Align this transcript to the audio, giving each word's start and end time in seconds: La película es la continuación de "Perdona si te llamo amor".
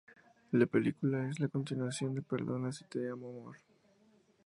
La 0.53 0.65
película 0.65 1.29
es 1.29 1.39
la 1.39 1.47
continuación 1.47 2.15
de 2.15 2.23
"Perdona 2.23 2.71
si 2.71 2.85
te 2.85 2.97
llamo 2.97 3.29
amor". 3.29 3.57